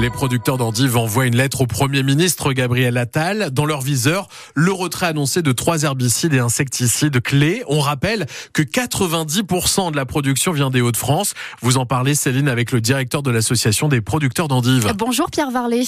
[0.00, 3.50] Les producteurs d'endives envoient une lettre au Premier ministre Gabriel Attal.
[3.50, 7.62] Dans leur viseur, le retrait annoncé de trois herbicides et insecticides clés.
[7.66, 8.24] On rappelle
[8.54, 11.34] que 90% de la production vient des Hauts-de-France.
[11.60, 14.94] Vous en parlez, Céline, avec le directeur de l'association des producteurs d'endives.
[14.96, 15.84] Bonjour Pierre Varlet.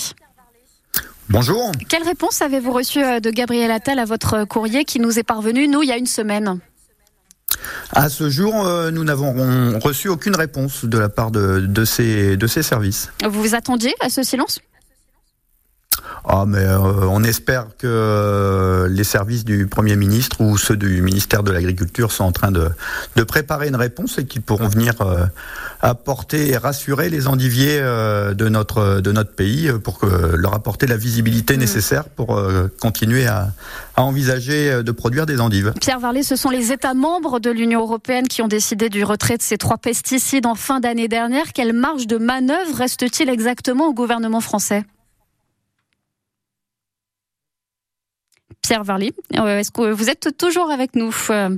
[1.31, 1.73] Bonjour.
[1.89, 5.67] Quelle réponse avez-vous reçue euh, de Gabriel Attal à votre courrier qui nous est parvenu,
[5.67, 6.61] nous, il y a une semaine?
[7.93, 12.37] À ce jour, euh, nous n'avons reçu aucune réponse de la part de, de, ces,
[12.37, 13.11] de ces services.
[13.25, 14.61] Vous vous attendiez à ce silence?
[16.27, 21.03] Ah, mais euh, on espère que euh, les services du Premier ministre ou ceux du
[21.03, 22.71] ministère de l'Agriculture sont en train de,
[23.17, 25.27] de préparer une réponse et qu'ils pourront venir euh,
[25.83, 30.55] apporter et rassurer les endiviers euh, de, notre, de notre pays euh, pour que, leur
[30.55, 31.61] apporter la visibilité Mm.
[31.61, 33.49] nécessaire pour euh, continuer à,
[33.97, 35.73] à envisager de produire des endives.
[35.81, 39.37] Pierre Varlet, ce sont les États membres de l'Union européenne qui ont décidé du retrait
[39.37, 41.53] de ces trois pesticides en fin d'année dernière.
[41.53, 44.85] Quelle marge de manœuvre reste-t-il exactement au gouvernement français?
[48.65, 51.51] Pierre Varlet, euh, est-ce que vous êtes toujours avec nous Euh,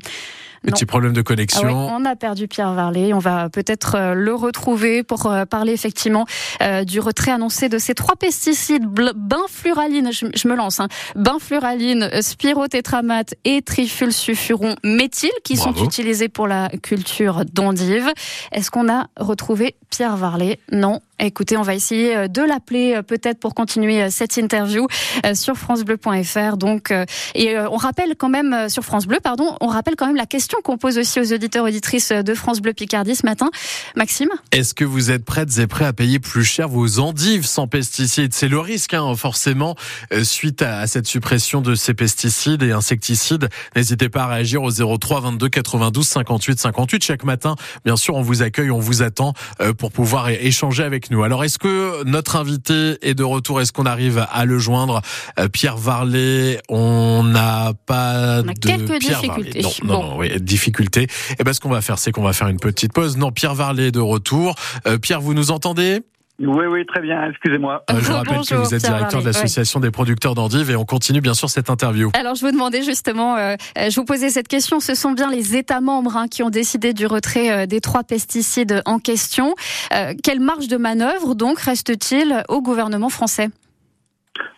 [0.73, 1.63] Petit problème de Ah connexion.
[1.63, 3.13] ouais, on a perdu Pierre Varlet.
[3.13, 6.27] On va peut-être euh, le retrouver pour parler effectivement
[6.61, 8.85] euh, du retrait annoncé de ces trois pesticides
[9.15, 10.11] benfluraline.
[10.13, 10.81] Je, je me lance.
[10.81, 15.79] Hein, benfluraline, spirotétramate et trifulsulfuron méthyle qui Bravo.
[15.79, 18.11] sont utilisés pour la culture d'endives.
[18.51, 20.59] Est-ce qu'on a retrouvé Pierre Varlet?
[20.73, 21.01] Non.
[21.19, 24.87] Écoutez, on va essayer euh, de l'appeler euh, peut-être pour continuer euh, cette interview
[25.35, 26.57] sur francebleu.fr.
[26.57, 26.93] Donc,
[27.35, 30.59] et on rappelle quand même sur France Bleu, pardon, on rappelle quand même la question
[30.63, 33.51] qu'on pose aussi aux auditeurs auditrices de France Bleu Picardie ce matin.
[33.97, 37.67] Maxime, Est-ce que vous êtes prêtes et prêts à payer plus cher vos endives sans
[37.67, 38.35] pesticides?
[38.35, 39.75] C'est le risque, hein, forcément,
[40.23, 43.49] suite à, cette suppression de ces pesticides et insecticides.
[43.75, 47.57] N'hésitez pas à réagir au 03 22 92 58 58 chaque matin.
[47.85, 49.33] Bien sûr, on vous accueille, on vous attend
[49.79, 51.23] pour pouvoir échanger avec nous.
[51.23, 53.61] Alors, est-ce que notre invité est de retour?
[53.61, 55.03] Est-ce qu'on arrive à le joindre?
[55.39, 59.61] Euh, Pierre Varlet, on n'a pas On a de quelques Pierre difficultés.
[59.63, 59.79] Varlet.
[59.85, 61.07] Non, non, oui, difficultés.
[61.39, 63.17] Et ben, ce qu'on va faire, c'est qu'on va faire une petite pause.
[63.17, 64.55] Non, Pierre Varlet est de retour.
[64.87, 66.03] Euh, Pierre, vous nous entendez?
[66.39, 67.83] Oui, oui, très bien, excusez-moi.
[67.91, 70.77] Euh, Je vous rappelle que vous êtes Pierre directeur de l'association des producteurs d'endives et
[70.77, 72.11] on continue bien sûr cette interview.
[72.13, 74.79] alors je vous demandais justement, euh, euh, je vous posais cette question.
[74.81, 78.05] Ce sont bien les États membres hein, qui ont décidé du retrait euh, des trois
[78.05, 79.55] pesticides en question.
[79.95, 83.49] Euh, quelle marge de manœuvre donc reste-t-il au gouvernement français?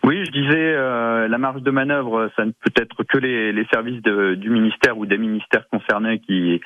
[0.09, 4.01] Oui, je disais, euh, la marge de manœuvre, ça ne peut être que les, services
[4.01, 6.63] du ministère ou des ministères concernés qui,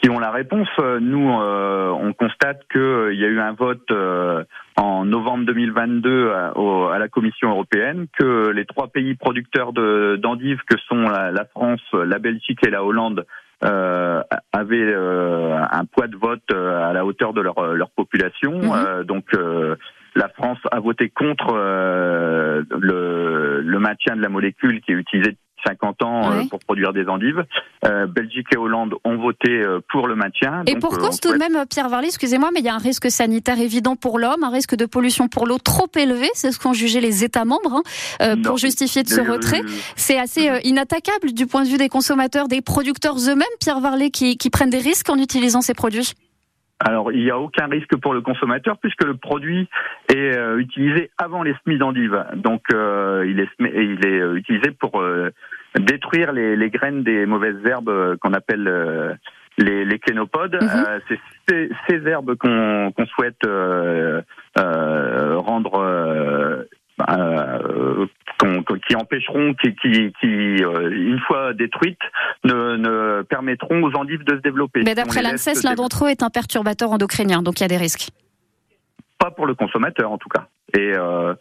[0.00, 0.68] qui ont la réponse.
[0.78, 4.44] Euh, Nous, euh, on constate qu'il y a eu un vote euh,
[4.76, 10.14] en novembre 2022 à, au- à la Commission européenne, que les trois pays producteurs de-
[10.22, 13.26] d'endives, que sont la France, la Belgique et la Hollande,
[13.64, 18.60] euh, avaient euh, un poids de vote euh, à la hauteur de leur, leur population.
[18.74, 19.76] Euh, donc, euh,
[20.16, 25.36] la France a voté contre euh, le, le maintien de la molécule qui est utilisée
[25.66, 27.44] 50 ans euh, pour produire des endives.
[27.84, 30.62] Euh, Belgique et Hollande ont voté euh, pour le maintien.
[30.66, 32.78] Et Donc, pour cause tout de même, Pierre Varlet, excusez-moi, mais il y a un
[32.78, 36.58] risque sanitaire évident pour l'homme, un risque de pollution pour l'eau trop élevé, c'est ce
[36.58, 37.82] qu'ont jugé les États membres,
[38.20, 39.62] hein, pour justifier de ce retrait.
[39.96, 44.36] C'est assez inattaquable du point de vue des consommateurs, des producteurs eux-mêmes, Pierre Varlet, qui,
[44.36, 46.14] qui prennent des risques en utilisant ces produits.
[46.80, 49.68] Alors, il n'y a aucun risque pour le consommateur puisque le produit
[50.12, 52.24] est euh, utilisé avant les semis d'endives.
[52.34, 55.02] Donc, euh, il est, il euh, utilisé pour
[55.78, 59.14] détruire les, les graines des mauvaises herbes euh, qu'on appelle euh,
[59.58, 60.58] les, les clénopodes.
[60.60, 60.68] Mhm.
[60.88, 60.98] Euh,
[61.48, 64.20] c'est ces, herbes qu'on souhaite euh,
[65.38, 66.64] rendre euh,
[68.38, 71.98] qu'on- qui empêcheront, qui, qui, qui euh, une fois détruites,
[72.44, 74.82] ne, ne permettront aux endives de se développer.
[74.84, 77.68] Mais d'après l'ANSES, se l'un d'entre eux est un perturbateur endocrinien, donc il y a
[77.68, 78.10] des risques.
[79.18, 80.46] pas pour le consommateur en tout cas.
[80.76, 81.34] Et euh,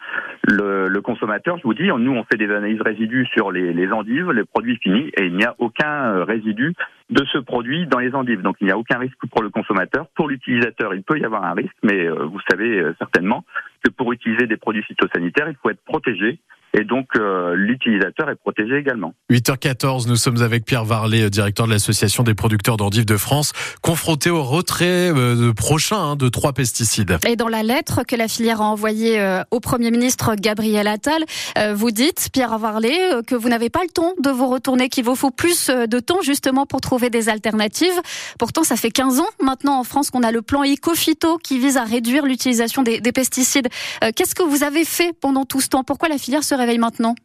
[0.44, 3.92] le, le consommateur, je vous dis, nous on fait des analyses résidus sur les, les
[3.92, 6.74] endives, les produits finis, et il n'y a aucun euh, résidu
[7.10, 8.42] de ce produit dans les endives.
[8.42, 10.08] Donc il n'y a aucun risque pour le consommateur.
[10.16, 13.44] Pour l'utilisateur, il peut y avoir un risque, mais euh, vous savez euh, certainement
[13.84, 16.40] que pour utiliser des produits phytosanitaires, il faut être protégé.
[16.76, 19.14] Et donc euh, l'utilisateur est protégé également.
[19.32, 23.54] 8h14, nous sommes avec Pierre Varlet, euh, directeur de l'association des producteurs d'endives de France,
[23.84, 27.20] confronté au retrait euh, de prochain hein, de trois pesticides.
[27.28, 31.24] Et dans la lettre que la filière a envoyée euh, au Premier ministre Gabriel Attal,
[31.60, 34.90] euh, vous dites, Pierre Varlet, euh, que vous n'avez pas le temps de vous retourner,
[34.90, 38.02] qu'il vous faut plus de temps justement pour trouver des alternatives.
[38.40, 41.78] Pourtant, ça fait 15 ans maintenant en France qu'on a le plan Ecofito qui vise
[41.78, 43.70] à réduire l'utilisation des, des pesticides.
[44.04, 45.84] Euh, Qu'est-ce que vous avez fait pendant tout ce temps?
[45.84, 47.16] Pourquoi la filière se réveille maintenant?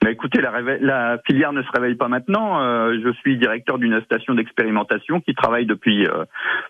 [0.00, 2.60] Bah écoutez, la, la, filière ne se réveille pas maintenant.
[2.60, 6.24] Euh, je suis directeur d'une station d'expérimentation qui travaille depuis euh,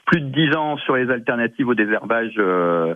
[0.07, 2.95] plus de dix ans sur les alternatives au désherbage euh,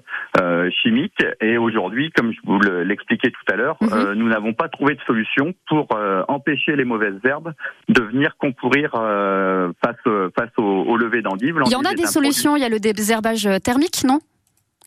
[0.83, 1.23] chimique.
[1.43, 4.15] Et aujourd'hui, comme je vous l'expliquais tout à l'heure, mhm.
[4.15, 5.89] nous n'avons pas trouvé de solution pour
[6.29, 7.53] empêcher les mauvaises herbes
[7.89, 11.61] de venir concourir face, face au, au lever d'endives.
[11.67, 12.57] Il y en a des solutions.
[12.57, 14.21] Il y a le désherbage thermique, non?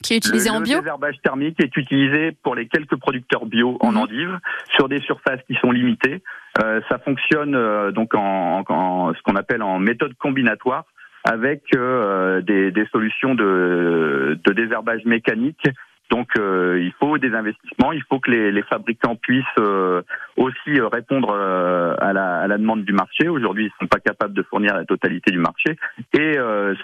[0.03, 3.77] Qui est utilisé en bio Le désherbage thermique est utilisé pour les quelques producteurs bio
[3.81, 4.39] en endive
[4.75, 6.21] sur des surfaces qui sont limitées.
[6.63, 10.85] Euh, ça fonctionne euh, donc en, en, ce qu'on appelle en méthode combinatoire
[11.23, 15.65] avec euh, des, des, solutions de, de désherbage mécanique
[16.09, 20.01] donc euh, il faut des investissements, il faut que les, les fabricants puissent euh,
[20.37, 23.27] aussi euh, répondre à la, à, la, demande du marché.
[23.27, 25.77] Aujourd'hui, ils sont pas capables de fournir la totalité du marché.
[26.13, 26.37] Et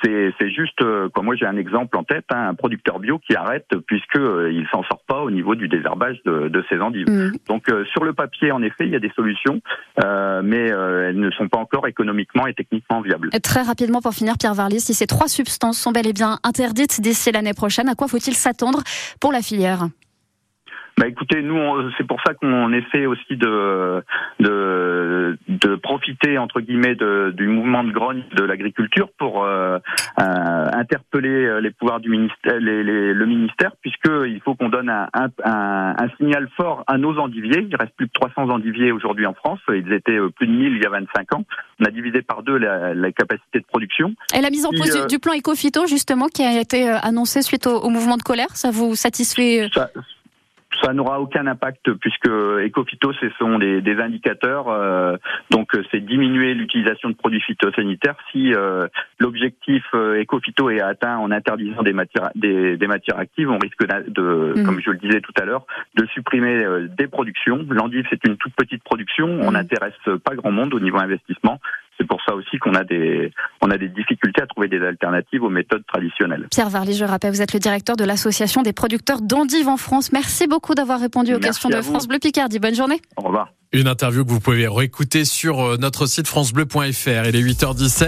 [0.03, 0.83] c'est juste,
[1.13, 4.67] quoi, moi j'ai un exemple en tête, hein, un producteur bio qui arrête puisque il
[4.71, 7.09] s'en sort pas au niveau du désherbage de, de ses endives.
[7.09, 7.31] Mmh.
[7.47, 9.61] Donc sur le papier, en effet, il y a des solutions,
[9.97, 13.29] mais elles ne sont pas encore économiquement et techniquement viables.
[13.43, 17.01] très rapidement pour finir, Pierre Varlier, si ces trois substances sont bel et bien interdites
[17.01, 18.81] d'ici l'année prochaine, à quoi faut-il s'attendre?
[19.19, 19.89] Pour la filière
[20.97, 21.57] bah écoutez, nous,
[21.97, 24.03] c'est pour ça qu'on essaie aussi de,
[24.39, 29.79] de, de profiter entre guillemets de, du mouvement de grogne de l'agriculture pour euh,
[30.19, 35.07] euh, interpeller les pouvoirs du ministère, les, les, le ministère, puisqu'il faut qu'on donne un,
[35.13, 37.65] un, un, signal fort à nos endiviers.
[37.67, 39.59] Il reste plus de 300 endiviers aujourd'hui en France.
[39.69, 41.45] Ils étaient euh, plus de 1000 il y a 25 ans.
[41.79, 44.13] On a divisé par deux la, la capacité de production.
[44.37, 47.79] Et la mise en place du, plan Ecofito, justement, qui a été annoncé suite au,
[47.79, 49.89] au mouvement de colère, ça vous satisfait ça,
[50.81, 54.69] ça n'aura aucun impact puisque Ecophyto, ce sont des, des indicateurs.
[54.69, 55.17] Euh,
[55.49, 58.15] donc, c'est diminuer l'utilisation de produits phytosanitaires.
[58.31, 58.87] Si euh,
[59.19, 63.85] l'objectif euh, Ecophyto est atteint en interdisant des matières, des, des matières actives, on risque
[63.85, 64.65] de, mm.
[64.65, 67.65] comme je le disais tout à l'heure, de supprimer euh, des productions.
[67.69, 69.27] L'endive, c'est une toute petite production.
[69.27, 69.53] On mm.
[69.53, 71.59] n'intéresse pas grand monde au niveau investissement.
[72.01, 73.31] C'est pour ça aussi qu'on a des
[73.61, 76.47] on a des difficultés à trouver des alternatives aux méthodes traditionnelles.
[76.49, 80.11] Pierre Varly, je rappelle, vous êtes le directeur de l'association des producteurs d'endives en France.
[80.11, 82.57] Merci beaucoup d'avoir répondu aux questions de France Bleu Picardie.
[82.57, 82.99] Bonne journée.
[83.17, 83.49] Au revoir.
[83.73, 87.27] Une interview que vous pouvez réécouter sur euh, notre site francebleu.fr.
[87.29, 87.99] Il est 8h17.